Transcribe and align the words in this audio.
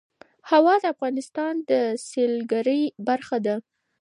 هوا 0.49 0.73
د 0.81 0.85
افغانستان 0.93 1.53
د 1.69 1.71
سیلګرۍ 2.07 2.83
برخه 3.07 3.37
ده. 3.45 3.55